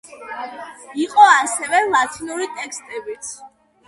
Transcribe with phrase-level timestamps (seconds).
[1.03, 3.29] იყო ასევე ლათინური ტექსტებიც.